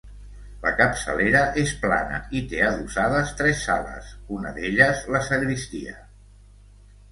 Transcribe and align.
La 0.61 0.69
capçalera 0.77 1.43
és 1.63 1.73
plana 1.83 2.17
i 2.39 2.41
té 2.55 2.63
adossades 2.69 3.35
tres 3.43 3.61
sales, 3.67 4.09
una 4.39 4.57
d'elles, 4.59 5.07
la 5.19 5.25
sagristia. 5.31 5.97